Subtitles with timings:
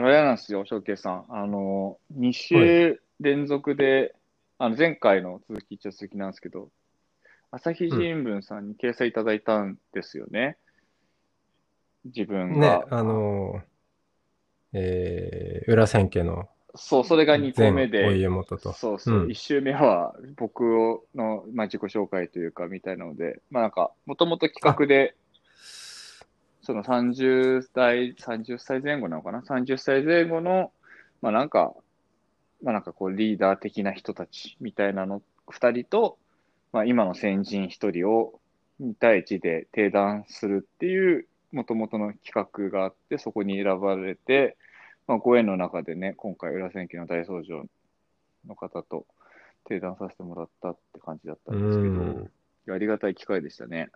[0.00, 1.24] の、嫌なんですよ、翔慶さん。
[1.28, 4.14] あのー、2週連続で、
[4.58, 6.70] あの、前回の続きっちゃ続きなんですけど、
[7.50, 10.56] 朝日新聞さんに掲載いただいたんですよね。
[12.04, 13.62] 自分ねが。、あの、
[14.72, 18.72] えー、裏千家のそう、それが2個前目で、お家元と。
[18.72, 20.62] そうそう、うん1週目は僕
[21.14, 25.14] の、まあ、自己紹介というか、みたいなので、まあなんか、もともと企画で、
[26.70, 30.70] その30代、30歳前後なのかな ?30 歳前後の、
[31.20, 31.74] まあなんか、
[32.62, 36.16] まあなんかこうリーダー的な人たちみたいなの2人と、
[36.72, 38.38] まあ今の先人1人を
[38.80, 44.56] 2対1で定談するっていうもともとの企画があって、そこに選ばれて、
[45.08, 47.64] まあご縁の中でね、今回裏千家の大僧正
[48.46, 49.06] の方と
[49.64, 53.90] 定談させてもらったって感じだったうんですけど、ありがたい機会でしたね。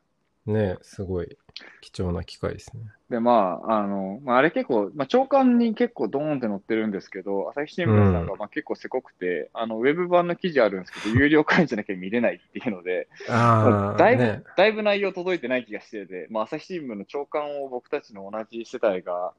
[0.47, 1.39] ね、すごい
[1.81, 2.83] 貴重な機会ですね。
[3.09, 14.43] で、まあ、あの、まあ、あれ結構、まあ、長官に結構ドーンって載ってるんですけど、朝日新聞さんがまあ結構せこくて、あの、ウェブ版の記事あるんですけど、有料会員じゃなきゃ見れないっていうので、ああ、だいぶ、ね。
[14.57, 19.33] だいぶ内容届いてない気がしてて、まあ、朝日新聞の長官を僕たちの同じ世代が、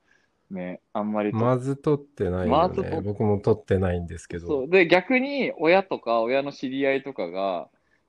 [0.49, 2.51] ね、あんまりとまず撮ってないよね。
[2.51, 4.47] まず僕も撮ってないんですけど。
[4.47, 4.69] そう。
[4.69, 7.67] で、逆に親とか親の知り合いとかが、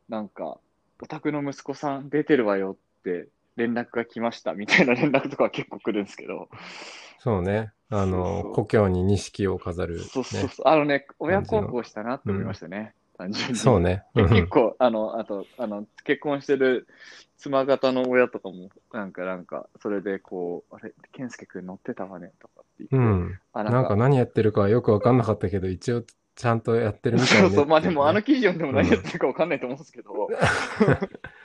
[0.09, 0.59] なんか、
[1.03, 6.49] お宅の息子さん出てるわよって連絡が来ましたみたいな連絡とかは結構来るんですけど、
[7.19, 7.73] そうね。
[7.89, 10.03] あそうの、そう故郷に錦を飾る、ね。
[10.03, 10.69] そうそうそう。
[10.69, 12.95] あのね、親孝行したなって思いましたね。
[13.17, 13.57] 単純に。
[13.57, 14.05] そうね。
[14.15, 16.87] 結構、あの、あと、あの、結婚してる
[17.39, 23.39] 妻方の親とかも、なんか、なんか、それでこう、あれ、健介くん乗ってたわね、とかって言って、うん。
[23.53, 26.03] あ、なんか何やってるかよくわかんなかったけど、一応
[26.35, 30.29] ちゃんとやってるみたいねそうそう、まあでも、あの記事読んでも何やってるかわかんないと思うんですけど、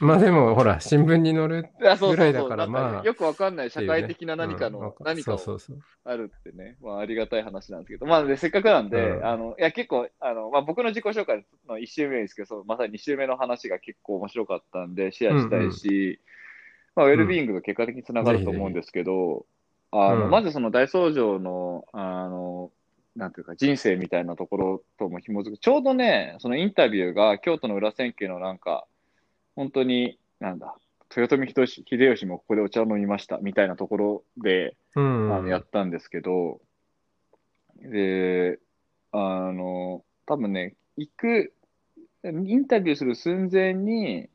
[0.00, 3.04] まあでも、ほら、新聞に載るぐらいだから、そうそうなんまあ。
[3.04, 5.82] よくわかんない社会的な何かの、か何かをそうそうそう。
[6.04, 9.26] あるってね、まあ、ありがたい話なんですけど、まあ、でせっかくなんで、うん。
[9.26, 16.20] あの、いや、結構、あの、まあ、僕の自己紹介の1周目ですけど、そうまさに2周目の話が結構面白かったんで、シェアしたいし、
[16.94, 19.46] まあ、ウェルビーイングが結果的につながると思うんですけど、
[19.90, 20.30] あの、うん。
[20.30, 22.70] まずその大僧正の、あの、
[23.16, 25.58] なんていうか、人生みたいなところとも紐づく。
[25.58, 28.86] ちょうどね、そのインタビューが京都の裏千家のなんか、
[29.56, 30.76] 本当に、なんだ、
[31.14, 35.34] 豊臣秀吉秀吉もここでお茶を飲みましたみたいなところで、うん。
[35.34, 36.60] あのやったんですけど、
[37.76, 38.58] で、
[39.12, 41.52] あの、多分ね、行く、
[42.24, 44.28] インタビューする寸前に、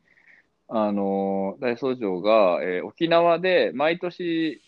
[0.68, 4.62] あの、大僧正が、えー沖縄で毎年、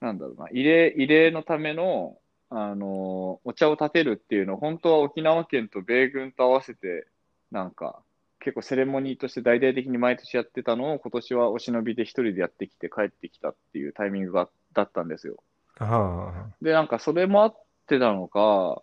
[0.00, 2.18] なんだろうな、慰霊、慰霊のための、
[2.50, 7.06] あの、お茶を立てるっていうのを、本当は沖縄県と米軍と合わせて、
[7.50, 8.02] なんか、
[8.46, 15.42] 結構セレモニーとして大々的に毎年やってたのを、今年はお忍びで一人でやってきて帰ってきたっていうタイミングがだったんですよ。
[15.80, 17.56] はで、なんかそれもあっ
[17.88, 18.82] てたのか、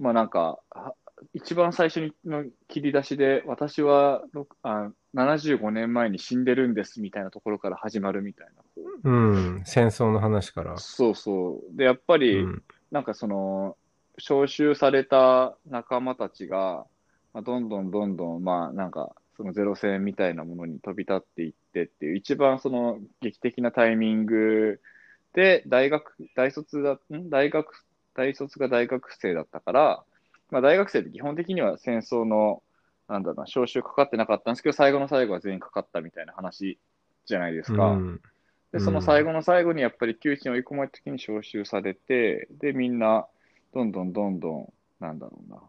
[0.00, 0.94] まあなんか、は
[1.32, 4.24] 一番最初の切り出しで、私は
[4.64, 8.52] あ75年前に死んでるんですみたいなところから始まるみたいな。
[8.60, 9.62] あ、うん。
[9.64, 10.76] 戦争の話から。
[10.76, 11.76] そうそう。
[11.76, 12.64] で、やっぱうり、ん。
[12.90, 13.76] なんかその、
[14.16, 16.84] 招集された仲間たちが、
[17.34, 24.80] まあ、どんどんどんどん、まあなんか、そのゼロ戦みたいなものに飛び立っていってっていう、一番その劇的なタイミング
[25.32, 27.30] で、大学、大卒だ、ん？
[27.30, 27.84] 大学、
[28.14, 30.04] 大卒が大学生だったから、
[30.50, 32.62] まあ大学生って基本的には戦争の、
[33.08, 36.78] なんだろうな、招集かかってなかったんですけど、最後の最後は全員かかったみたいな話
[37.26, 37.90] じゃないですか。
[37.90, 38.20] うん。
[38.72, 43.26] で、その最後の最後にやっぱり窮地に追い込まれた時に招集されて、で、みんな、
[43.72, 45.60] どんどんどんどん、なんだろうな。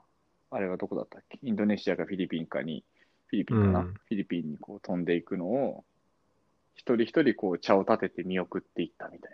[0.51, 1.39] あれはどこだったっけ？
[1.43, 2.83] インドネシアかフィリピンかに、
[3.27, 5.83] フィリピンかな、うんフィリピンにこう飛んでいくのを、
[6.75, 9.31] 一人一人こう茶を立てて見送っていったみたい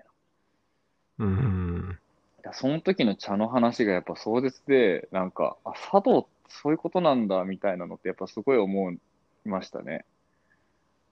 [1.18, 1.26] な。
[1.26, 1.98] うん。
[2.40, 9.00] いやその時の茶の話がやっぱ壮絶で、なんか、あ、茶道ってそういうことなんだみたいなのってやっぱすごい思い
[9.46, 10.06] ましたね。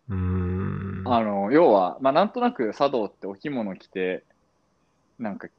[0.10, 1.04] うん。
[1.06, 4.24] あの、要は、まあ、なんとなく茶道ってお着物着て、
[5.18, 5.52] なんかうん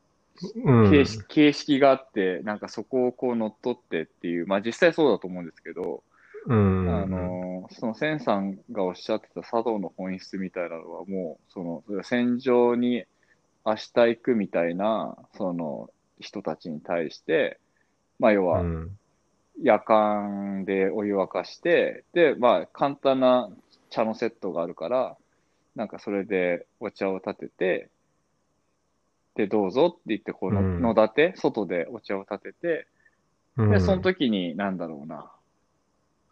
[0.90, 6.02] 形式形式があって、なんかそこをこう乗っ取ってっていう、まあ実際そうだと思うんですけど、
[6.46, 6.88] うん。
[6.88, 13.04] あの、その千さんがおっしゃってた茶道の本質みたいなのはもう、その、戦場に
[13.64, 15.90] 明日行くみたいな、その
[16.20, 17.58] 人たちに対して、
[18.18, 18.98] まあ要は、うん。
[19.62, 23.48] 夜間でお湯沸かして、で、まあ、簡単な
[23.88, 25.16] 茶のセットがあるから、
[25.76, 27.90] なんかそれでお茶を立てて、
[29.34, 30.80] で、どうぞって言って、こうの、うん。
[30.80, 32.86] 野立て、外でお茶を立てて、
[33.56, 33.70] うん。
[33.70, 35.30] で、その時に、なんだろうな、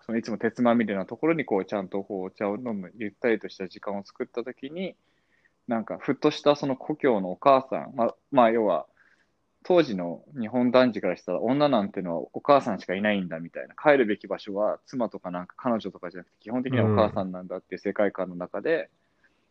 [0.07, 4.95] そのいつも鉄まみれなところに、こう、ちゃんとこうお茶を飲む、ゆったりとした時間を作った時に、
[5.69, 8.87] なんか、ふっとしたその故郷のお母さん、まあ、まあ、要は、
[9.65, 18.91] 当時の日本男児からしたら、女なんてのはお母さんしかいないんだみたいな、帰るべき場所は妻とかなんか彼女とかじゃなくて、基本的にはお母さんなんだっていう世界観の中で、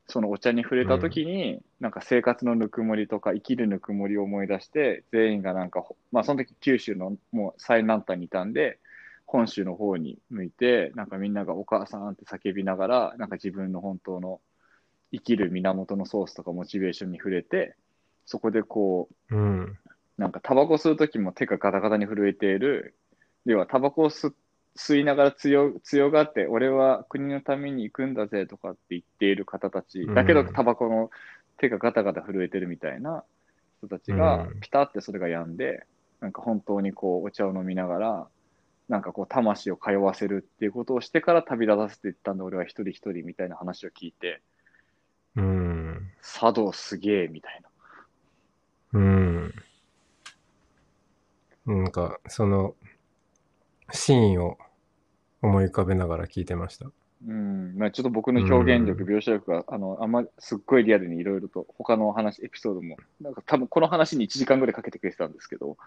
[0.08, 8.80] そのお茶に触れた時に、なんか生活のぬくもりとか生きるぬくもりを思い出して、全員がなんかほ、まあその時九州のもう最南端にいたんで、
[9.26, 14.42] 本州の方に向いて、なんかみんながお母さんって叫びながら、なんか自分の本当の
[15.14, 17.76] 生きる源のソースとかモチベーションに触れて、
[18.26, 19.78] そこでこう、うん。
[20.18, 22.96] なんかタバコ吸うときも手がガタガタに震えている。
[23.46, 24.34] 要はタバコを吸
[24.76, 30.06] 吸いながら強強がって、俺は国のために行くんだぜとかって言っている方たち。
[30.08, 31.10] だけどうんタバコの
[31.58, 33.24] 手がガタガタ震えてるみたいな
[33.80, 35.84] 人たちがうんピタってそれが止んで、
[36.20, 38.28] なんか本当にこうお茶を飲みながら、
[38.88, 44.42] なんかこう魂を通わせるっていうことをしてから旅立たせていったんだ俺は一人一人みたいな話を聞いて、
[45.36, 46.12] うん。
[46.22, 47.70] 茶道すげえみたいな。
[48.94, 49.54] うん。
[51.66, 52.76] なんか、その、
[53.92, 54.58] シーンを
[55.42, 56.92] 思い浮かべながら聞いてました。
[57.28, 65.78] うん、まあちょっと僕の表現力、うん描写力が、あの、あんま、すっごいリアルにいろいろと、他の話、エピソードも、なんか多分この話に1時間ぐらいかけてくれてたんですけど、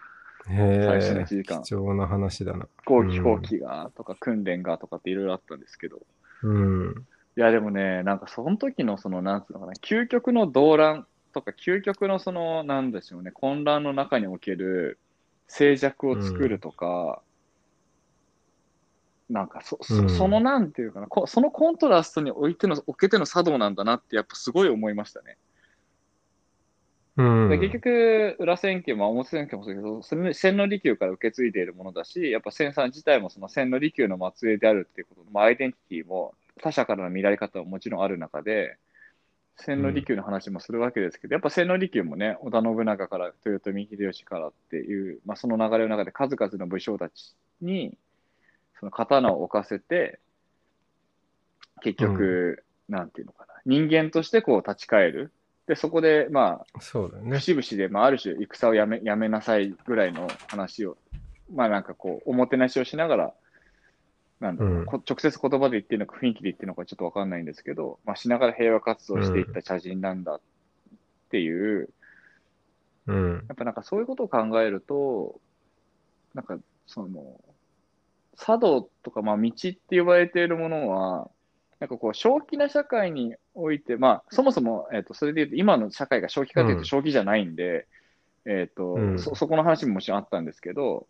[0.49, 2.69] へ最初のえ1時間、貴重な話だな。
[2.83, 6.03] 飛行機、うん飛行機が、とか、訓練が、とかっていろいろあったんですけど、
[6.43, 7.07] うん。
[7.37, 15.01] いや、でもね、なんかその時のその、なんつうのかな、究極の動乱とか、究極のその、なんでしょうね、混乱の中における
[15.49, 17.23] 静寂を作るとか、
[19.31, 25.39] なんかそ、そうんそのなんていうかな、こそのコントラストにおいての、おけての茶道なんだなって、やっぱすごい思いましたね。
[27.17, 27.49] うん。
[27.49, 30.03] で結局、裏千家も表千家もそうだけど、
[30.35, 38.77] 千利休から受け継いでいるものだし、やっぱ千さん自体もその千利休の末裔であるっていうこと、まあ、アイデンティティも他者からの見られ方はもちろんある中で、
[39.57, 47.97] 千利休の話もするわけですけど、やっぱ千利休もね、織田信長から豊臣秀吉からっていう、まあ、その流れの中で数々の武将たちに、
[48.85, 50.21] その刀を置かせて、
[51.83, 55.33] 結局、なんていうのかな、人間としてこう立ち返る。
[55.67, 57.39] で、そこで、まあ、そうだよね。
[57.39, 60.99] 節々で、まあ、ある種、戦をやめやめなさいぐらいの話を、
[61.51, 63.35] まあなんかこう、おもてなしをしながら、
[64.41, 70.41] なんだろう、うんこ直接言葉で言ってるのか、雰囲気で言ってるのかちょっとわかんないんですけど、まあしながら平和活動をしていった茶人なんだっ
[71.31, 71.89] ていう、
[73.07, 73.33] うん。
[73.49, 75.41] やっぱなんかそういうことを考えると、
[76.35, 77.41] なんかその、
[78.39, 81.31] 茶道とか、まあ道って呼ばれているものは、
[81.81, 86.83] なんかこう、正気な社会において、まあ、そもそも、えっ、と、それで言うと、今の社会が正気かといううん。
[86.83, 87.87] と正気じゃないんで、
[88.47, 89.19] えっ、と、うん。
[89.19, 91.07] そ、そこの話ももちろんあったんですけど、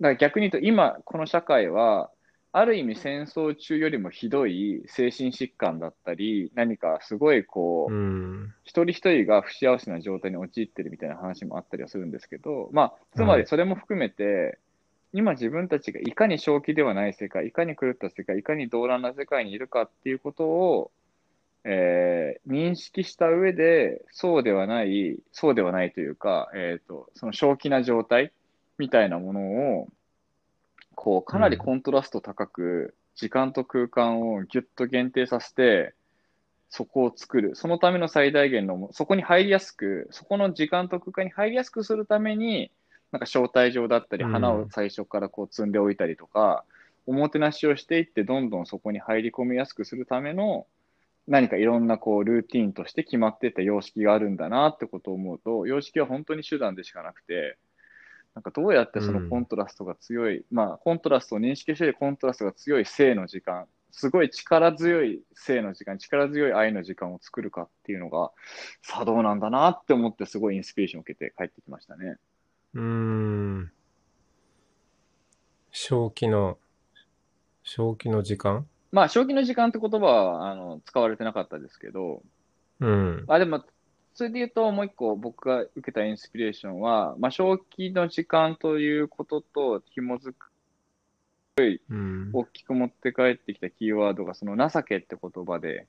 [0.00, 2.10] だから逆に言うと、今、この社会は、
[2.52, 8.54] ある意味戦争中よりもひどい精神疾患だったり、何かすごいこう、うん。
[8.64, 14.58] 一人一人が不幸せな状態に陥ってるみたいな話もあったりはするんですけど、まあ、つまりそれも含めて、
[15.12, 20.90] 今自分たちがいかに正気ではない世界、いかに狂った世界、いかに動乱な世界にいるかっていうことを、
[21.64, 28.32] えー認識した上で、そうではない、そうではないというか、えっ、と、その正気な状態
[28.78, 29.88] みたいなものを、
[30.94, 35.94] こう、かなりコントラスト高く、時間と空間をぎゅっと限定させて、
[36.68, 37.56] そこを作る。
[37.56, 42.70] そのための最大限のも、そこに入りやすく、そこの時間と空間に入りやすくするために、
[43.12, 46.64] なんか招待状だったり、うん花を最初からこう積んでおいたりとか、
[47.06, 50.66] おもてなしをしていって、どんどんそこに入り込みやすくするための、
[51.28, 57.56] 何かいろんなこうルーティンとして決まってた様式があるんだなってことを思うと、様式は本当に手段でしかなくて、
[58.34, 68.30] なんかどうやってそのコントラストが強い、まあコントラストを認識してコントラストが強い性の時間、すごい力強い性の時間、力強い愛の時間を作るかっていうのが、
[68.82, 72.18] 茶道なんだなって思ってすごいインスピレーションを受けて帰ってきましたね。
[72.76, 73.72] うーん。
[75.72, 76.58] 正気の、
[77.64, 78.66] 正気の時間？
[78.92, 82.22] まあ、正気の時間って言葉はあの使われてなかったですけど、
[82.80, 83.24] うん。
[83.28, 83.64] あ、でも、
[84.14, 90.50] それで言うと、もう一個僕が受けたインスピレーションは、まあ、正気の時間ということと紐づく、
[91.88, 92.30] うん。
[92.34, 95.86] 大きく持って帰ってきたキーワードが、その情けって言葉で、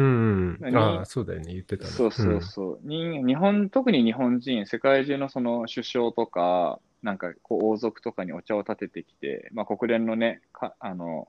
[0.00, 0.72] ううん、うん。
[0.72, 0.76] 何？
[0.98, 1.52] ああ、そうだよね。
[1.52, 1.90] 言ってたね。
[1.90, 2.80] そうそうそう。
[2.82, 11.28] 人日本、特に日本人、世界中のその首相とか、なんかこう王族とかにお茶を立ててきて、まあ、国連のね、かあの、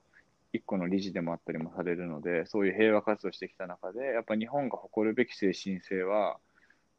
[0.53, 6.37] 一個の理事でもあったりもされるので、そういう平和活動してきた中で、やっぱ日本が誇るべき精神性は、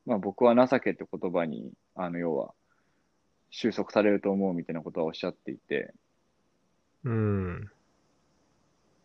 [0.06, 2.54] まあ、僕は情けって言葉に、あの、要は、
[3.50, 5.92] 収束されると思うみたいなことはおっしゃっていて、
[7.04, 7.70] うん。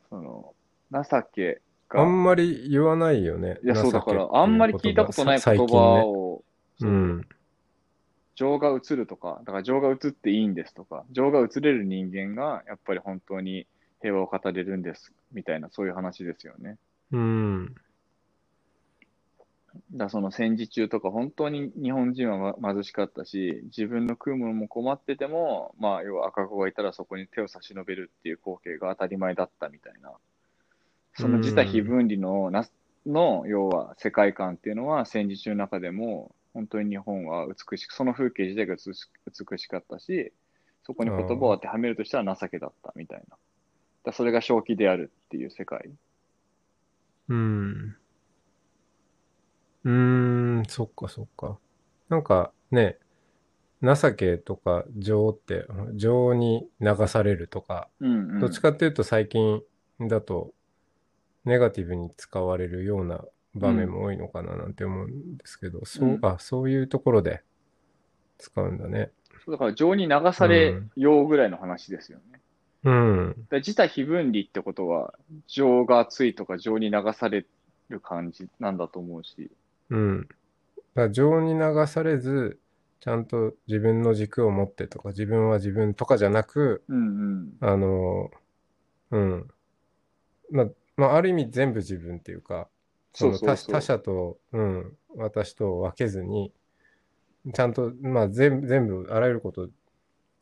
[0.10, 0.54] その、
[0.92, 3.60] 情けあが、んまり言わないよね。
[3.64, 6.04] いや、そうだから、あんまり聞いたことない言葉最近ね。
[6.04, 6.44] を、
[6.82, 7.28] うん。
[8.36, 13.66] 情が映るとか、だから情が映っていいんですとか、情が映れる人間がやっぱり本当に
[14.02, 16.78] 平和を語れるんですみたいな、そういう話ですよね。
[17.12, 17.76] うん。
[19.94, 30.12] だその戦時中とか、本当に日本人はま貧しかったし、自分の食うものも困ってても、まあ、要は赤子がいたらそこに手を差し伸べるっていう光景が当たり前だったみたいな、
[31.18, 32.68] その自他非分離のな
[33.06, 40.34] の、要は世界観っていうのは戦時中の中でも、本当に日本は美しく、その風景自体が美しかったし、
[40.84, 43.38] そこに言葉を当てはめるとしたら情けだったみたいな。
[44.06, 45.90] だそれが正気であるっていう世界。
[47.30, 47.96] うん。
[49.84, 49.92] うー
[50.62, 51.58] ん、そっかそっか。
[52.10, 52.98] なんかね、
[53.82, 58.40] 情けとか情って、情に流されるとか、うんうん。
[58.40, 59.62] どっちかっていうと最近
[60.00, 60.52] だと、
[61.48, 63.24] ネガティブに使われるような
[63.56, 67.42] 場面も多いのかななんて思うんですけど、そううん、あ、そういうところで
[68.38, 69.12] 使うんだね。
[69.46, 72.42] そうだから情に流されようぐらいの話ですよね。
[72.84, 73.36] うん。
[73.50, 75.14] だ自他非分離ってことは、
[75.48, 77.46] 情が熱いとか情に流され
[77.90, 79.50] る感じなんだと思うし。
[79.90, 80.22] うん。
[80.22, 80.32] だか
[80.96, 82.60] ら情に流されず、
[83.00, 87.00] ちゃんと自分の軸を持ってとか、自分は自分とかじゃなく、うんう
[87.36, 87.58] ん。
[87.62, 88.32] あの、
[89.12, 89.48] うん。
[90.52, 92.68] まあ、まあ、ある意味全部自分っていうか、
[93.14, 96.52] そのそうそうそう他他者と、うん、私と分けずに、
[97.54, 99.70] ちゃんと、まあ、全部、全部、あらゆること、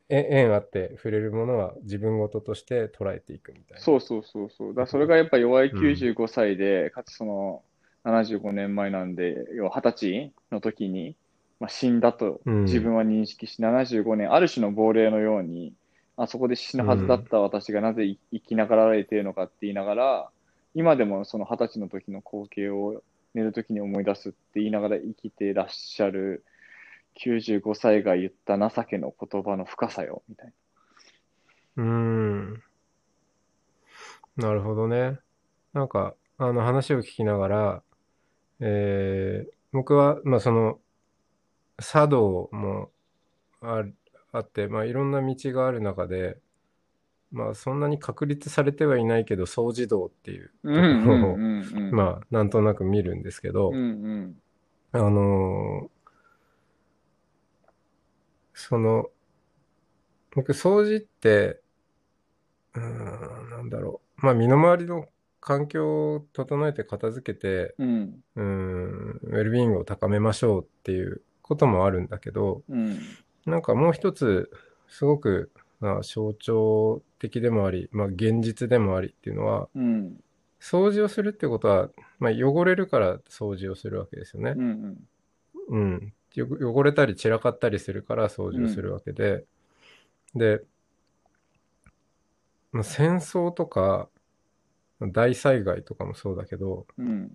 [0.07, 3.81] え縁あって触れるものは自分事として捉えていくみたいな。
[3.81, 4.73] そうそうそうそう。
[4.75, 7.63] だそれがやっぱ弱い95歳で、かつその
[8.03, 11.15] 75年前なんで、要は20歳の時に、
[11.59, 15.73] まあ、死んだとうん自分は認識し、75年、ある種の亡霊のように、
[16.17, 20.29] あそこで死ぬはずだった私がなぜ生生きながられているのかって言いながら、
[20.75, 23.01] 今でもその20歳の時の光景を
[23.33, 26.45] 寝る時に思い出すって言いながら生きていらっしゃる
[27.15, 30.53] 95歳が言った情けの言葉の深さよ、みたいな。
[31.77, 32.63] うーん。
[34.37, 35.19] なるほどね。
[35.73, 37.83] なんか、あの話を聞きながら、
[38.59, 40.79] えー僕は、まあその、
[41.79, 42.91] 茶道も
[43.61, 43.83] あ
[44.31, 46.37] あって、まあいろんな道がある中で、
[47.35, 51.37] まあそんなに確立されてはいないけど、掃除道っていうところを。
[51.91, 54.41] まあなんとなく見るんですけど、うんうん。
[54.93, 55.95] あのー
[58.55, 59.09] その、
[60.33, 61.59] 僕、掃除って、
[62.73, 64.25] うーん、なんだろう。
[64.25, 65.07] まあ、身の回りの
[65.41, 68.23] 環境を整えて片付けて、うん。
[68.35, 72.97] うーん、ウェルビーイングを高めましょうっていうこともあるんだけど、うん。
[73.45, 74.49] なんかもう一つ、
[74.87, 80.19] すごく、まあ、象徴的でもあり、まあ、現実でもありっていうのは、うん。
[80.59, 81.89] 掃除をするってことは、
[82.19, 84.53] まあ、汚れるから掃除をするわけですよね。
[84.57, 85.07] うん。
[85.67, 86.13] うん。
[86.33, 89.45] よ汚れたり散らかったりするから掃除をするわけで、
[90.33, 90.61] で、
[92.71, 94.09] まあ、戦争とか
[95.01, 97.31] 大災害とかもそうだけど、うん。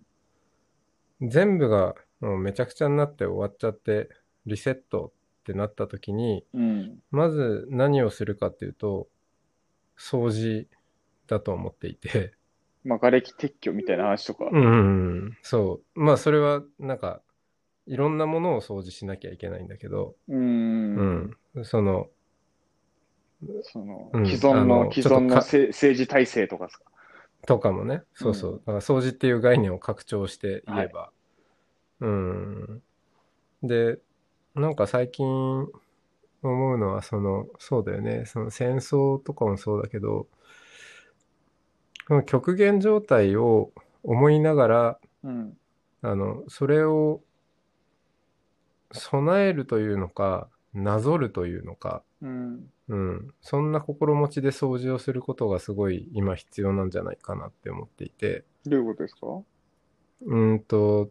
[1.23, 4.09] 全部がもうめちゃくちゃになって終わっちゃって
[4.47, 5.13] リセット
[5.51, 7.03] ってなった時に、うん。
[7.11, 9.09] まず何をするかっていうと、
[9.99, 10.69] 掃除
[11.27, 12.35] だと思っていて、
[12.85, 14.49] まあ、瓦礫撤去みたいな話とか。
[14.51, 14.71] うんうんう
[15.27, 16.01] ん、そう。
[16.01, 17.21] まあそれはなんか、
[17.87, 20.37] いろんなものを掃除しなきゃいけないんだけど、う。
[20.37, 22.09] うんん、その、
[23.63, 26.85] その、うん既存あの、の既存のせ政治体制とかですか？
[27.47, 28.59] とかもね、そうそうう。
[28.59, 31.11] だから掃除っていう概念を拡張して言えば。
[32.01, 32.83] うん。
[33.63, 33.99] で、
[34.55, 35.27] なんか最近
[36.43, 40.27] 思うのは、その、そうだよね、その戦争とかもそうだけど、
[42.09, 45.57] その極限状態を思いながら、うん。
[46.03, 47.21] あの、それを
[48.93, 52.71] 備えるというのか、なぞるというのか、うん。
[52.89, 59.27] うん、そんな心持ちで掃除をすることがすごい今必要なんじゃないかなって思っていて、どういうことですか？
[59.29, 61.11] うーんと、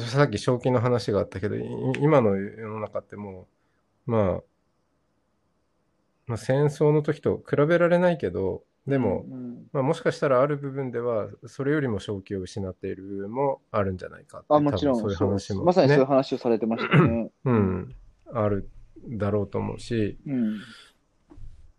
[0.00, 1.62] さっき正気の話があったけど、い
[2.00, 3.46] 今の世の中っても
[4.06, 4.42] う、まあ、
[6.26, 17.30] まあ、戦争の時と比べられないけど、でも、うんまあ、もしかしたらある部分では、それよりも正気を失っている部分もあるんじゃないかってあ、もちろんそういう話も、まさにそういうね、話をされてましたね。
[17.44, 17.94] うん、
[18.32, 18.70] ある
[19.08, 20.60] だろうと思うし、うん。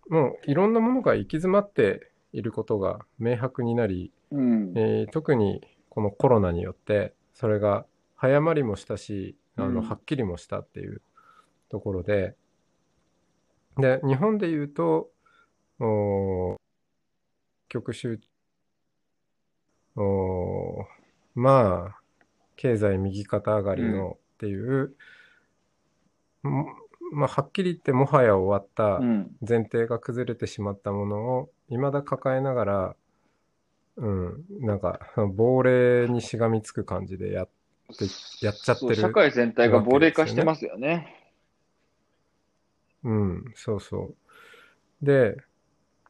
[0.09, 4.73] もういろんなものが行き詰まっていることが明白になり、うん。
[4.75, 7.85] えー特にこのコロナによって、それが
[8.17, 9.87] 早まりもしたし、あの、うん。
[9.87, 11.01] はっきりもしたっていう
[11.69, 12.35] ところで、
[13.77, 15.11] で、日本で言うと、
[15.79, 16.57] おー
[17.69, 18.19] 極集、
[19.95, 20.85] おー
[21.35, 22.01] まあ、
[22.55, 24.95] 経済右肩上がりのっていう、
[26.41, 26.65] も
[27.11, 29.35] まあ、はっきり言ってもはや終わったうん。
[29.47, 32.95] 前提が崩れてしまったものを未だ抱えながら、
[33.97, 34.99] うん、なんか、
[35.35, 37.56] 亡霊にしがみつく感じでやって、
[38.41, 41.31] やっちゃってる社会全体が亡霊化してますよね。
[43.03, 44.15] うん、そうそ
[45.01, 45.05] う。
[45.05, 45.37] で、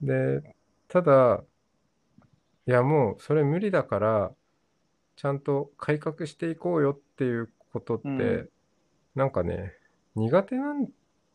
[0.01, 0.41] で、
[0.87, 1.43] ただ、
[2.67, 4.31] いやもうそれ無理だから、
[5.15, 8.49] ちゃんと改革していこうよっていうことって、うん
[9.15, 9.73] なんかね、
[10.15, 10.87] 苦手なん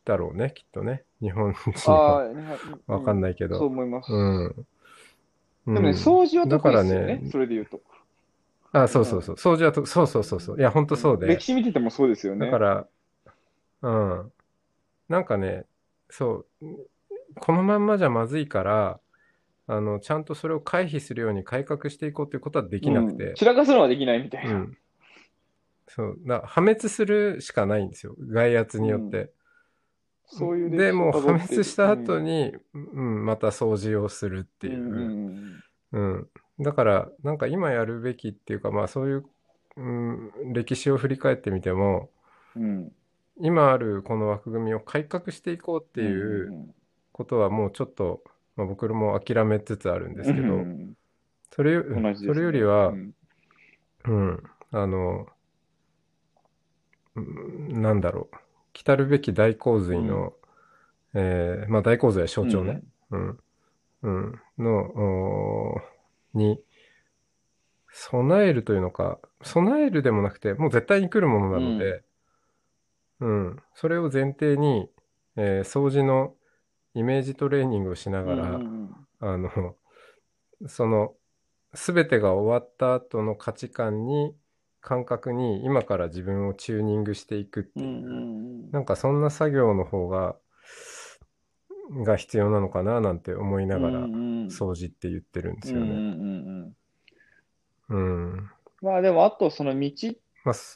[0.05, 1.03] だろうね、きっとね。
[1.21, 2.23] 日本人あは。
[2.87, 3.21] あ、わかんい。
[3.21, 3.57] ないけど。
[3.57, 4.13] そう思います。
[4.13, 4.65] うん。
[5.65, 7.29] でもね、うん掃除は得意ですよねだからね。
[7.29, 7.81] それで言うと。
[8.73, 9.35] あ、そうそうそう。
[9.35, 10.59] 掃除はと、そうそうそうそう。
[10.59, 11.27] いや、ほんとそうで。
[11.27, 12.47] 歴史見ててもそうですよね。
[12.47, 12.87] だから、
[13.83, 14.31] うん。
[15.09, 15.65] なんかね、
[16.09, 16.65] そう、
[17.35, 18.99] このまんまじゃまずいから、
[19.67, 24.57] あの、ちゃんとそれを回避するように改革していこうということはできなくてうん、散らかすのはできないみたいうな。
[24.57, 24.77] ん。
[25.87, 28.15] そう、だ破滅するしかないんですよ。
[28.19, 29.31] 外圧によって。
[30.25, 34.81] そういうで、もうを破滅した後に、うん、また掃除をするっていう。
[34.81, 36.27] うんうんうん。
[36.59, 39.25] だから、なんか今やるべきっていうか、まあそういう、
[39.77, 42.09] うん、歴史を振り返ってみても、
[42.55, 42.91] うんうん
[43.37, 46.71] 今あるこの枠組みを改革していこうっていう
[47.11, 48.21] ことはもうちょっと、
[48.55, 50.93] まあ、僕も諦めつつあるんですけど、うん
[51.55, 52.15] それね。
[52.15, 53.13] それよりは、うん。
[54.05, 55.27] うん、あの、
[57.15, 58.35] うんなんだろう、
[58.73, 60.33] 来たるべき大洪水の、
[61.13, 63.39] えーまあ大洪水は象徴ね、うん、
[64.01, 65.81] うん、の、
[66.33, 66.59] に、
[67.91, 72.03] 備えるというのか、備えるでもなくて、もう絶対に来るものなので、
[73.19, 74.89] うん、それを前提に、
[75.35, 76.35] えー掃除の
[76.93, 79.75] イメージトレーニングをしながら、うんうんあの、
[80.67, 81.15] その、
[81.73, 84.35] すべてが終わった後の価値観に、
[84.81, 88.71] 感覚に今から自分をチューニングしていくってうんいうう、ん。
[88.71, 90.35] なんかそんな作業の方が、
[91.91, 94.07] が必要なのかななんて思いながら
[94.49, 95.85] 掃除って言ってるんですよね。
[95.85, 96.75] うんうん
[97.89, 98.33] うん。
[98.33, 98.49] うん。
[98.81, 100.13] まあでも、あとその道っ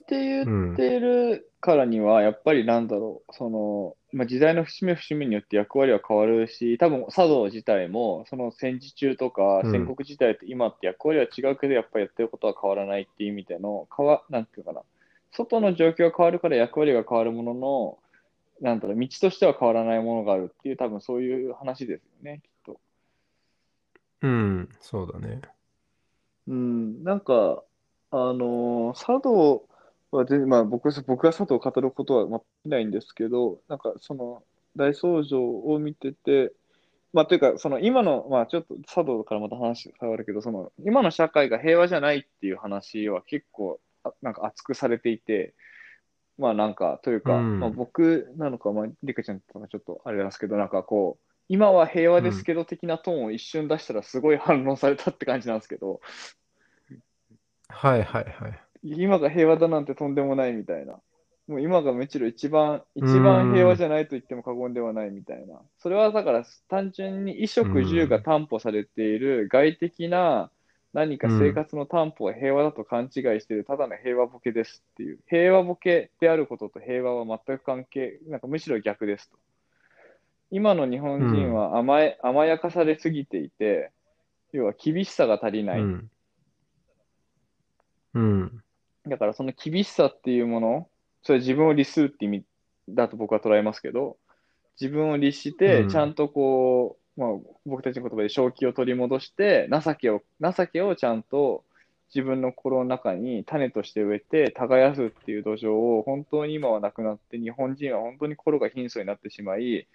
[0.07, 9.71] て言ってるからには、やっぱりなんだろう、その、まあ、時代の節目節目によって役割は変わるし、多分茶道自体も、その戦時中とかうん。
[9.71, 14.81] 戦国時代と今って役割は違うけど、やっぱりやってることは変わらないっていう意味での、変わ、なんていうかな、
[15.31, 17.97] 外の状況が変わるから役割が変わるものの、
[18.61, 22.79] なんだろう、道としては変わらないものがあるっていう、多分そういう話ですよね、きっと。
[24.21, 25.41] うん、そうだね。
[26.47, 27.63] うん、なんか、
[28.11, 29.67] あのー茶道
[30.11, 34.43] は全然、まあ僕、僕が茶道を語ることはまあできないんですけど、なんかその
[34.75, 36.53] 大僧正を見てて、
[37.13, 45.53] まあというか、その今の、まあちょっと茶道からまた話変わるけど、その今の社会が平和じゃないっていう話は結構、あなんか熱くされていて、
[46.37, 56.01] まあなんか、というか、うんまあ僕なのか、まあリカちゃんとかちょっとあれなんですけど、なんかこう、今は平和ですけど的なトーンを一瞬出したらすごい反論されたって感じなんですけど、
[57.69, 58.59] はいはいはい。
[58.83, 60.99] 今が平和だなんてとんでもないみたいな。
[61.47, 65.61] もう今がむしろ一番、一番平和じゃないと言っても過言ではないみたいな。
[65.79, 70.51] それはだから単純に衣食住が担保されている外的な
[70.97, 75.19] 何か生活の担保が平和だと勘違いしているただの平和ボケですっていう。
[75.27, 79.37] 平和ボケであることと平和は全く関係、なんかむしろ逆ですと。
[80.49, 83.91] 今の日本人は甘え、甘やかされすぎていて、
[84.53, 85.81] 要は厳しさが足りない。
[85.81, 86.11] うん。
[88.15, 88.63] うん。
[89.05, 90.89] だからその厳しさっていうもの、
[91.21, 92.43] それ自分を律するって意味
[92.89, 94.17] だと僕は捉えますけど、
[94.81, 97.29] 自分を律してうん、ちゃんとこう、まあ、
[97.65, 101.65] 僕たちの言葉で正気を取り戻して、情けを、情けをちゃんと
[102.13, 109.87] 自分の心の中に種として植えて、耕すっていう土壌を本当に今はなくなって、日本人は本当に心が貧相になってしまい、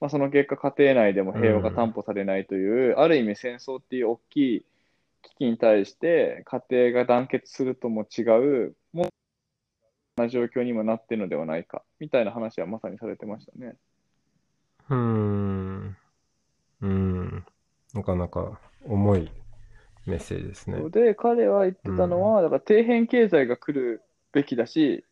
[0.00, 4.66] まあ、その結果、家庭内でも平和が担保されないという、ある意味戦争っていう大きい
[5.22, 9.08] 危機に対して、家庭が団結するとも違う、もう
[10.16, 13.74] な状況にもなっているのではないか、みたいな話はまさにされてましたね。
[14.88, 15.96] うん。
[16.82, 17.44] うん。
[17.94, 19.30] なかなか重い
[20.06, 20.88] メッセージですね。
[20.90, 25.04] で、彼は言ってたのは、だから底辺経済が来るべきだし、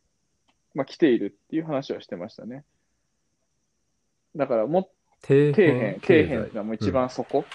[0.73, 2.63] まあ来ているっていう話をしてましたね。
[4.35, 4.89] だからもっ
[5.21, 7.45] 底底辺、底辺っていうのはもう一番底、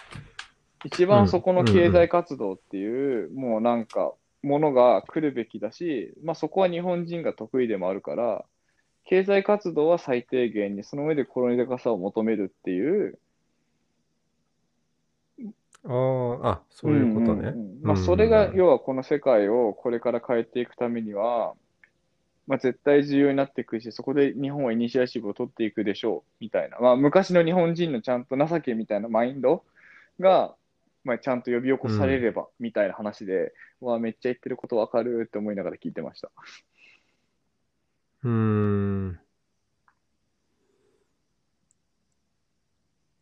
[0.85, 8.45] 一番底の経済活動っていう、もうなんか、ものが来るべきだし、まあそこは日本人が得意でもあるから、
[9.07, 13.19] 経済活動は最低限に、その上でコロニ高さを求めるっていう、
[15.87, 17.51] ああ、あ、そういうことね。
[17.51, 21.55] んんんまあそれが、要はこの世界をこれから変えていくためには、
[22.47, 26.79] まあ絶対重要になっていくし、そこで日本はイニシアチブを取っていくでしょう、みたいな。
[26.79, 29.63] まあ昔の日本人のちゃんと情けみたいなマインド
[30.21, 30.55] が、
[31.05, 36.31] まあちゃんと呼び起こされれば、みたいな話で、わあ、めっちゃ言ってることわかるって思いながら聞いてました。
[38.23, 39.21] うーん。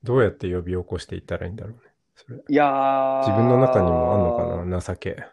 [0.05, 1.92] どうやって呼び起こしていったらいいんだろうね。
[2.27, 2.43] それ。
[2.49, 3.19] いやー。
[3.21, 5.25] 自分の中にもあんのかな、情け。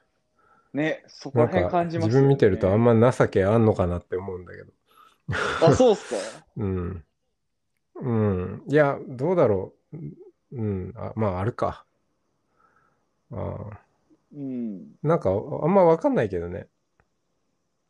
[0.73, 2.93] ね、そこら辺感じます自分見てるとあんま。
[2.93, 4.71] ま情けあんのかなって思うんだけど。
[5.65, 6.45] あ、そうっすか？
[6.57, 7.03] うん。
[8.01, 8.63] うん。
[8.67, 9.97] いや、どうだろう。
[10.53, 10.93] うん。
[10.95, 11.85] あ、まあ、あるか。
[13.31, 13.79] ああ。
[14.35, 14.95] うん。
[15.03, 16.67] なんか、あんまわかんないけどね。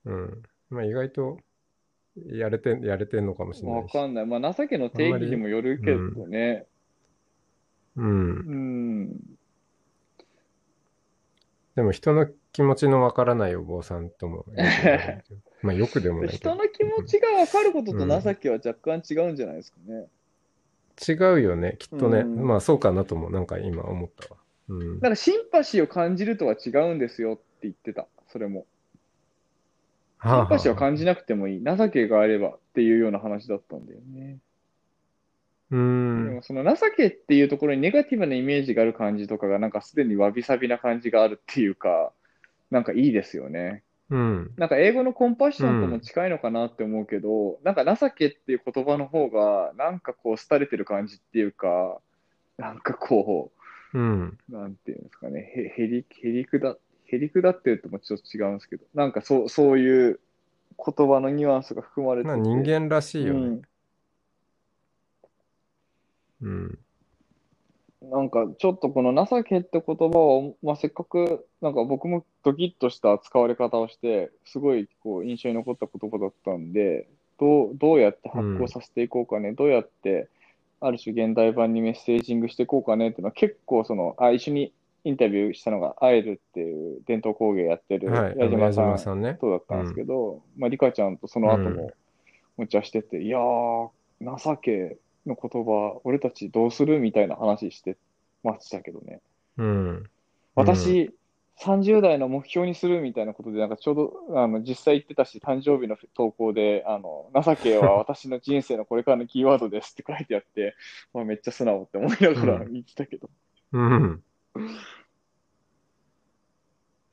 [0.05, 0.43] うん。
[0.69, 1.37] まあ、意外と、
[2.27, 3.95] やれて、やれてんのかもしれないし。
[3.95, 4.25] わかんない。
[4.25, 6.49] まあ情けの定義にもよるけどね。
[6.49, 6.78] うん。
[7.95, 9.09] うん。
[11.75, 14.45] でも、人の気持ちのわからないお坊さんとも。
[15.61, 16.29] まあ、よくでもない。
[16.29, 20.07] 人の気持ちが分かることと情けは若干違うんじゃないですかね。
[21.07, 22.19] 違うよね、きっとね。
[22.19, 24.41] うんまあ、そうかなとも、なんか今思ったわ。
[24.67, 24.95] うん。
[24.95, 28.07] だからシンパシーを感じるとは違うんですよって言ってた。
[28.27, 28.65] それも。
[30.21, 31.63] シンパシーは感じなくてもいい。
[31.63, 34.39] 情けがあればっていうような話だったんだよね。
[35.71, 35.77] う
[36.15, 36.31] でん。
[36.31, 42.13] もその情けっていうところにネガティブなイメージがある感じとかがなんかすでにわびさびな感じがあるっていうか、
[42.71, 43.83] なんかいいですよね。
[44.09, 44.55] うん。
[44.57, 52.01] なんか英語のコンパッションとも近いのかなって思うけど、なんか情けっていう言葉の方が、なんかこう、廃れてる感じっていうか、
[52.57, 53.51] なんかこ
[53.93, 54.39] うん。
[54.49, 55.41] う、なんていうんですかね、
[55.77, 56.77] へへり、へりくだ、
[57.07, 60.19] へりくだってるともちょっと違うんですけど、なんかそう、そういう
[60.85, 62.33] 言葉のニュアンスが含まれてて。
[62.33, 63.49] まあ、人間らしいよね。
[63.49, 63.61] うん。
[66.41, 66.79] うん。
[68.01, 80.29] なんかちょっとこの情けって言葉を、まあ、せっかくなんか僕もドキッとした使われ方をして、すごいこう印象に残った言葉だったんで、どう、どうやって発行させていこうかね、どうやって
[80.79, 84.73] ある種現代版にメッセージングしていこうかねっていうのは結構その、あ、一緒に
[85.03, 89.37] インタビューしたのがアイルっていう伝統工芸やってる矢矢島さん島さんね。
[89.39, 91.91] そうだったんですけど、まあ、リカちゃんとその後うんも
[92.57, 93.89] お茶してて、いやー、
[94.21, 96.99] 情けの言葉、俺たちどうする？
[96.99, 97.97] みたいな話して
[98.43, 99.21] ましたけどね。
[99.57, 100.09] うん。
[100.55, 101.13] 私、
[101.59, 110.75] 30代の目標にするみたいなことで、なんかちょうどあの実際言ってたし、誕生日の投稿で、あの情けは私の人生のこれからのキーワードですって書いてあって、
[111.13, 113.29] まあ、めっちゃ素直って思いながらうん言ってたけど。
[113.73, 114.23] うん。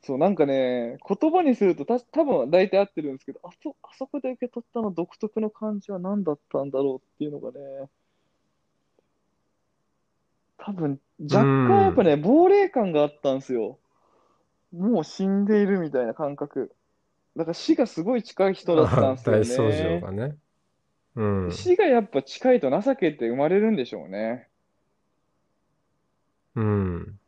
[0.07, 7.59] そう、なんかね、言葉にするとた多分大体合ってるんですけど、あそ、あそこで受け取ったの独特の感じは何だったんだろうっていうのがね、
[10.59, 13.79] 多分若干やっぱね、亡霊感があったんですよ。
[14.73, 16.73] もう死んでいるみたいな感覚。
[17.37, 20.01] だから死がすごい近い人だったんですよ大僧正ね。
[20.07, 20.37] がね。
[21.17, 21.53] うん。
[21.53, 24.49] 死がやっぱ近いと情けって生まれるんでしょうね。
[26.55, 27.19] うん。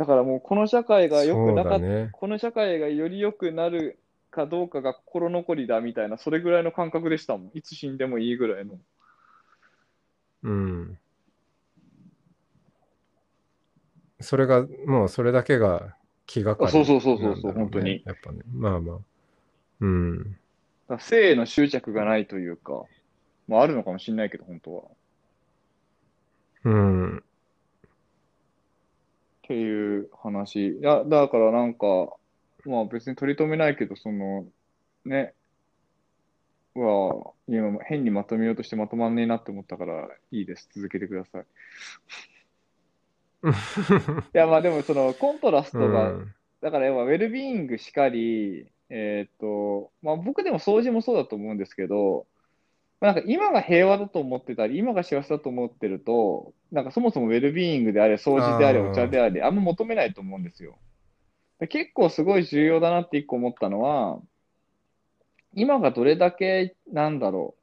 [0.00, 2.08] だからもうこの社会が良くなかっだね。
[2.12, 3.98] この社会がより良くなる
[4.30, 7.50] かどうかが心残りだみたいな、それぐらいの感覚でしたもん。
[7.52, 8.78] いつ死んでもいいぐらいの。
[10.44, 10.98] うん。
[14.20, 18.38] それが、もうそれだけが気がかりあそうそうそうそうそうなんだろね本当にやっぱね。
[18.54, 18.98] まあまあ。
[19.80, 20.18] うん。
[20.22, 20.34] だか
[20.94, 22.84] ら性への執着がないというか、
[23.48, 24.82] まああるのかもしれないけど、本当は。
[24.84, 24.86] っ
[26.64, 27.22] うん。
[29.50, 30.78] ていう話。
[30.78, 32.14] いや、だからなんか、
[32.64, 34.46] まあ別に取り留めないけど、その、
[35.04, 35.34] ね、
[36.74, 40.68] は、今変にまとめようとしてまとまんねえなって思ったから、いいです。
[40.72, 41.46] 続けてください。
[43.42, 43.46] い
[44.34, 46.32] や、まあでもそのコントラストうが、ん。
[46.60, 52.24] だから要はウェルビーイングしかり、えっと、まあ僕でも掃除もそうだと思うんですけど、
[53.00, 60.78] なんか今が平和だと思ってたり、今が幸せだと思ってると、なんかそもそもウェルビーイングであれ、掃除であれ、お茶であれ、あんま求めないと思うんですよ。
[61.58, 64.20] で結構すごい重要だなって一個思ったのは、
[65.54, 67.60] 今がどれだけ、なんだろう、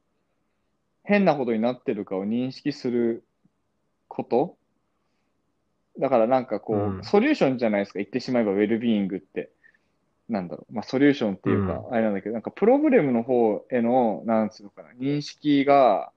[1.04, 3.24] 変なことになってるかを認識する
[4.08, 4.58] こと
[6.00, 9.52] だからなんかこう、うんソリューションじゃないですか、言ってしまえばウェルビーイングって。
[10.30, 16.12] なんだろう、まあソリューションっていうか、うあれなんだけど、なんかプログラムの方への、なんつうのかな、認識が、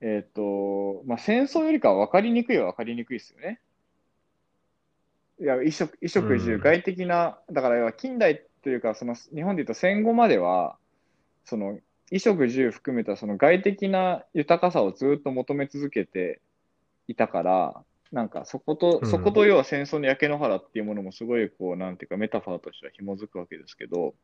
[0.00, 3.60] えっ、と、まあ戦争よりかは分かりにくいは分かりにくいですよね。
[5.40, 6.60] いや、衣食、衣食住、うん。
[6.60, 10.76] 外的な、だから要は近代というか、その日本で言うと戦後までは、
[11.44, 11.78] その
[12.10, 16.40] 衣食住含めたその外的な豊かさをずっと求め続けて
[17.06, 19.10] いたから、なんかそこと、うん。
[19.10, 24.14] そこと要は戦争の焼け野原っていうものもすごいこう、なんていうかメタファーとしては紐づくわけですけど、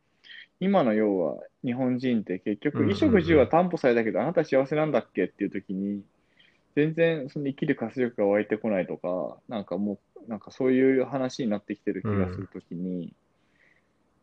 [0.59, 6.03] 今の要は日本人って結局、衣食住は担保されたけど、あなた幸せなんだっけっていう時に、
[6.75, 13.13] 全然その生きる活力が湧いてこないとか、なんかもう、なんかそういう話になってきてる気がするときに、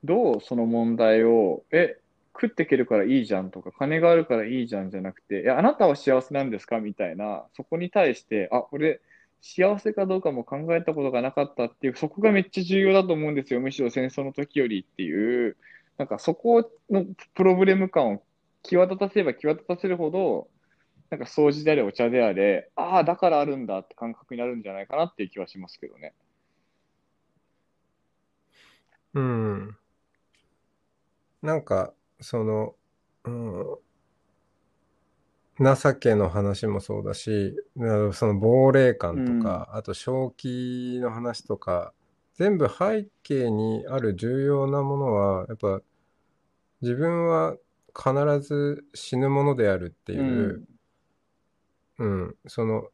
[0.04, 1.98] どうその問題を、え、
[2.36, 9.02] 食っていけるからいいじゃんとか、金があるからいいじゃんじゃなくて、いや、あなたは幸せなんですかみたいな、そこに対して、あ、俺、
[9.46, 13.60] 幸せかどうかも考えたことがなかったっていう、そこがめっちゃ重要だと思うんですよ。
[13.60, 15.58] むしろ戦争の時よりっていう、
[15.98, 18.24] なんかそこのプロブレム感を
[18.64, 20.48] 際立たせれば際立たせるほど、
[21.10, 26.14] なんか掃除であれお茶であれ、ああ、だからあるんだって感覚になるんじゃないかなっていう気はしますけどね。
[29.14, 29.78] うん。
[31.42, 32.76] なんか、その、
[33.26, 33.78] うん、
[35.60, 41.94] 情けの話もそうだし、なその亡霊感とか、あと正気の話とか、
[42.36, 45.82] 全部背景にある重要なものは、やっぱ
[46.82, 47.56] 自分は
[47.96, 50.66] 必ず死ぬものであるっていう、
[52.00, 52.90] うん、その、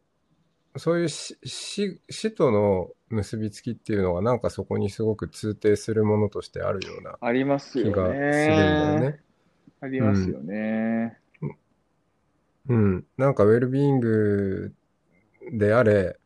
[0.78, 8.93] そういう死死死との結びつきっていうのがなんかそこにすごく通底するものとしてあるようなありますよ気がするんだね。
[8.93, 9.19] よね。
[9.82, 10.54] ありますよね。
[10.54, 11.29] うん。
[13.17, 14.73] なんかウェルビーイング
[15.51, 16.17] であれ、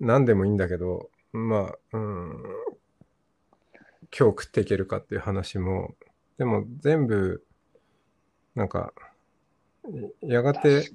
[0.00, 2.42] 何でもいいんだけど、まあ、うん、
[4.10, 5.94] 今日食っていけるかっていう話も、
[6.38, 7.44] でも全部、
[8.54, 8.92] なんか、
[10.22, 10.90] やがて、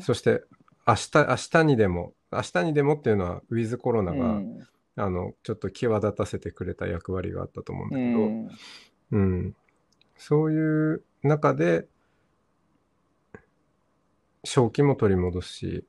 [0.00, 0.42] そして
[0.86, 4.58] 明日、明日にでも、明日にでもっていうのは、ウィズコロナが、うん。
[4.96, 8.48] あの、ちょっと際立たせてくれた役割があったと思うんだうけど、ん。
[9.12, 9.18] う
[9.48, 9.56] ん。
[10.16, 11.86] そういう中で、
[14.44, 15.84] 正気も取り戻すし、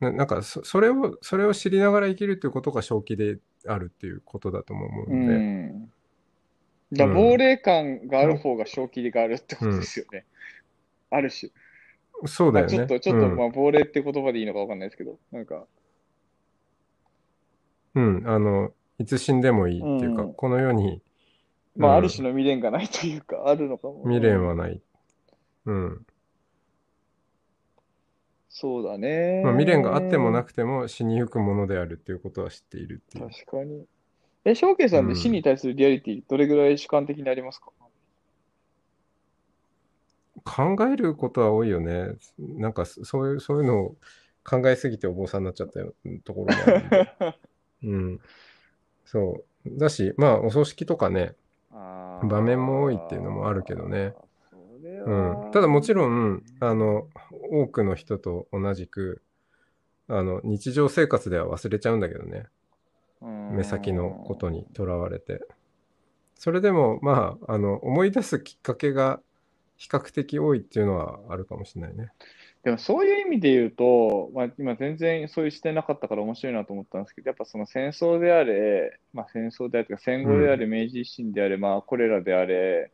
[0.00, 5.90] ななんかそ、それを、それを知りながら生きるっていうことが正気であるっていうことだとも思ううので、うん
[6.92, 10.24] 亡霊感がある方が正気があるってことですよね。
[11.08, 11.52] ある種。
[12.14, 12.72] まあ、そうだよね。
[12.72, 15.66] ちょっと、ちょっと、うんまあ、亡霊って言葉でいいのかわかんないですけど、なんか、
[17.94, 21.00] うん、あの、いつ死んでもいいっていうか、うんこの世に
[21.76, 24.02] まあ、うんある種の未練がないというか、あるのかも。
[24.02, 24.82] 未練はない。
[25.66, 26.06] うん。
[28.52, 29.42] そうだね。
[29.44, 33.28] まあ、未練があってもなくても死にゆくものであるっていうことは知っているっていう。
[33.30, 33.86] 確かに。
[34.44, 37.70] え、翔慶さんってうん死に対するリアリティ、どれぐらい主観的にありますか？
[40.44, 42.08] 考えることは多いよね。
[42.38, 43.96] なんかそそういう、そういうのを
[44.42, 47.08] 考えすぎてお坊さんになっちゃったよところもあるんで。
[47.84, 48.20] うん。
[49.04, 49.78] そう。
[49.78, 51.34] だし、まあ、お葬式とかね、
[51.70, 54.14] 場面も多いっていうのもあるけどね。
[55.06, 55.50] うはん。
[55.52, 57.08] ただもちろん、あの、
[57.50, 59.22] 多くの人と同じく、
[60.08, 62.46] あの、日常生活では忘れちゃうんだけどね。
[63.20, 65.40] 目先のことにとらわれて。
[66.34, 69.20] それでも、まあ、あの、思い出すきっかけが
[69.76, 72.10] 比較的多いっていうのはあるかもしれないね。
[72.62, 82.90] でもそういう意味で言うと、まあ、今全然そういう視点なかったから面白いなと思ったんですけど、やっぱその戦争であれ、まあ、戦争であれとか戦後であれ、明治維新であれ、まあ、コレラであれ、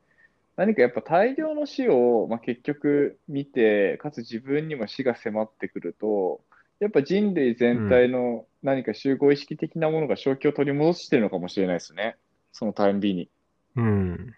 [0.56, 6.40] 何かやっぱ大量の死を、まあ、結局見て、かつ自分にも死が迫ってくると、
[6.80, 12.16] やっぱ人類全体の何か集合意識的なものが正気を取り戻してるのかもしれないですね。
[12.52, 13.30] そのたんびに。
[13.76, 14.34] うん。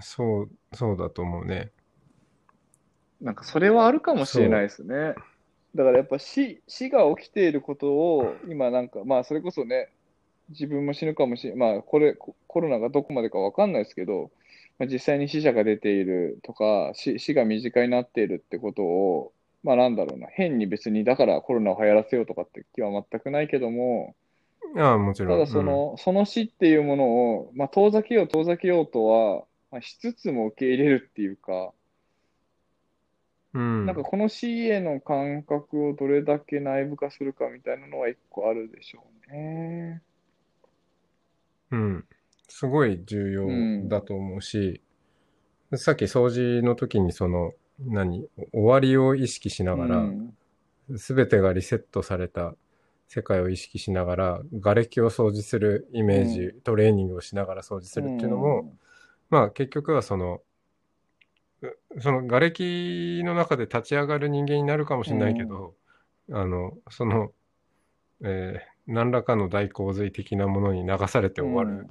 [0.00, 1.70] そう、そうだと思うね。
[3.20, 5.14] なんかそれはあるかもしれないですね。
[5.74, 9.90] だからやっぱ死、死が起きていることを今なんか、まあそれこそね、
[10.50, 11.72] 自分も死ぬかもしれない。
[11.74, 14.30] まあこれ、ココロナがどこまでかわかんないですけど、
[14.78, 19.32] まあ、実際に死者が出ているとか、死、死が身近になっているってことを、
[19.64, 24.14] まあなんだろうな、変に別にだからコロナを流行らせようとかって気は全くないけども、
[24.76, 25.38] ああ、もちろん。
[25.38, 31.72] ただその、その死っていうものを、まあ遠ざけよう遠ざけようとは、まあ、しつつも受け入れるっていうか、
[33.54, 40.02] うん、なんかこの C への感覚をどれだけ内部化するかみたいなのは一個あるでしょうね。
[41.70, 42.04] うん。
[42.48, 44.82] すごい重要だと思うし、
[45.74, 50.34] さっき掃除の時にその、何、終わりを意識しながら、うん。
[51.28, 52.54] てがリセットされた
[53.06, 58.74] 世界を意識しながら、瓦礫を掃除するイメージ、うトレーニングをしながら掃除するっていうのも、
[59.30, 60.40] まあ結局はその、
[61.62, 65.74] うその瓦礫の中で立ち上がる人間になるかもしれないけど、
[66.32, 67.32] あの、その、
[68.22, 71.86] えー何らかの大洪水的なものに流されて終わる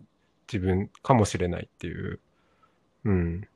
[0.52, 2.20] 自分かもしれないっていう。
[3.06, 3.48] うん。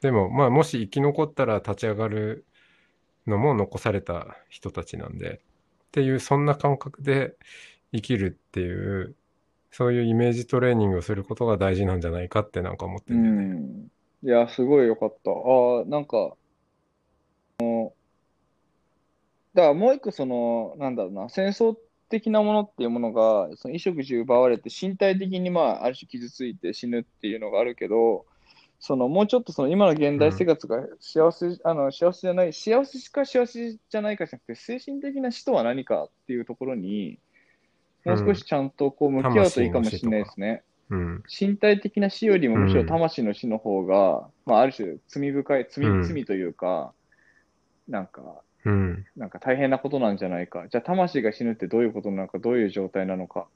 [0.00, 2.44] でも、まあもし生き残ったら立ち上がる
[3.26, 5.40] のも残された人たちなんで、
[5.88, 7.34] っていう、そんな感覚で
[7.92, 9.14] 生きるっていう、
[9.70, 13.42] そういうイメージトレーニングをすることが大事なんじゃないかってなんか思ってんだよね。
[13.42, 13.90] ん。
[14.22, 15.30] いや、すごいよかった。
[15.30, 15.34] あ
[15.82, 16.36] あ、なんか、
[17.60, 17.92] あの
[19.54, 21.76] だからもう一個その、なんだろうな、戦争
[22.10, 28.26] 的なものっていうものが、その衣食住奪われて身体的にまあ、ある種傷ついて死ぬっていうのがあるけど、
[28.80, 37.18] そのもうちょっとその今の現代生活が幸せ、あの幸せじゃない、幸せか幸せじゃないかじゃなくて、精神的な死とは何かっていうところに、
[38.04, 40.62] もう少しちゃんとこう向き合うといいかもしれないですね。
[40.88, 41.22] うん。
[41.28, 46.92] 身体的な死よりもむしろうん魂の死の方が、まあ、ある種罪深い、罪、うん罪というか、
[47.88, 49.06] なんか、うん。
[49.16, 50.66] なんか大変なことなんじゃないか。
[50.68, 53.46] じゃあ魂が死ぬってどういうことなのか、どういう状態なのか。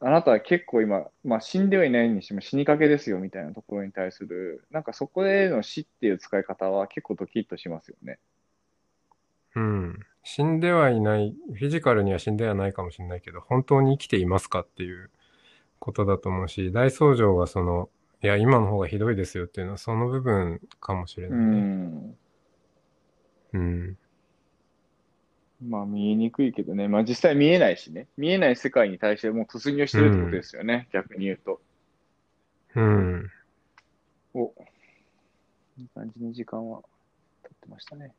[0.00, 8.18] あなたは結構今、まあ死んではいないにしても死にかけですよみたいなところに対する、なんかそこでの死っていう使い方は結構ドキッとしますよね。
[9.54, 9.98] うん。
[10.22, 15.10] 死んではいない、フィジカルには死んではないかもしれないけど、本当に生きていますかっていう
[15.78, 17.88] ことだと思うし、大僧正はその、
[18.22, 21.56] いや、今の方がひどいですよっていうのはその部分かもしれうないね。
[21.60, 22.16] ん。
[23.56, 23.96] うん。
[25.68, 26.88] まあ見えにくいけどね。
[26.88, 28.06] まあ実際見えないしね。
[28.16, 30.88] 見えない世界に対してもう突入してるってことですよね。
[30.92, 31.60] 逆に言うと。
[32.74, 33.30] うん。
[34.34, 34.52] お、
[35.78, 36.82] いい感じに時間は
[37.42, 38.12] 経ってましたね。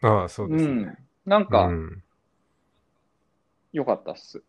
[0.00, 0.72] ああ、そうですね。
[0.72, 0.98] ん。
[1.26, 2.02] なんか、うん。
[3.72, 4.42] 良かったっす。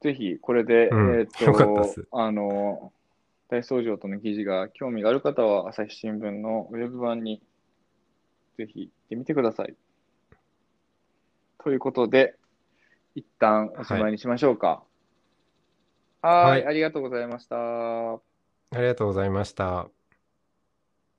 [0.00, 2.92] ぜひ、これで、うんえっと、あの、
[3.48, 7.42] 大僧正との記事が興味がある方は、朝日新聞のウェブ版に
[8.56, 9.74] ぜひ行ってみてください。
[11.62, 12.36] ということで、
[13.14, 14.84] 一旦おしまいにしましょうか。
[16.22, 17.56] はーい、はいありがとうございました。
[18.14, 18.20] あ
[18.72, 19.95] りがとうございました。